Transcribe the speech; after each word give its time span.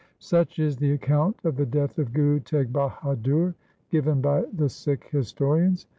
Such 0.17 0.57
is 0.57 0.77
the 0.77 0.93
account 0.93 1.37
of 1.45 1.57
the 1.57 1.65
death 1.67 1.99
of 1.99 2.11
Guru 2.11 2.39
Teg 2.39 2.73
Bahadur 2.73 3.53
given 3.91 4.19
by 4.19 4.45
the 4.51 4.67
Sikh 4.67 5.07
historians. 5.11 5.85